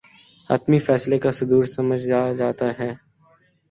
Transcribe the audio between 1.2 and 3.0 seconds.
کا صدور سمجھا جاتا ہے